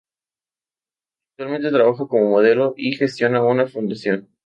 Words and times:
Actualmente 1.37 1.69
trabaja 1.69 2.07
como 2.07 2.31
modelo 2.31 2.73
y 2.75 2.93
gestiona 2.95 3.43
una 3.43 3.67
fundación. 3.67 4.29